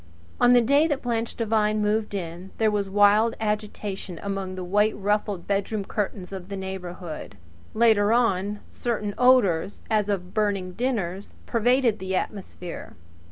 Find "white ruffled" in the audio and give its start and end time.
4.63-5.45